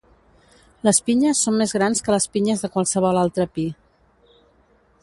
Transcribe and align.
Les 0.87 0.99
pinyes 1.09 1.41
són 1.47 1.59
més 1.63 1.75
grans 1.79 2.01
que 2.07 2.15
les 2.17 2.27
pinyes 2.37 2.65
de 2.65 2.71
qualsevol 2.77 3.21
altre 3.27 3.49
pi. 3.59 3.69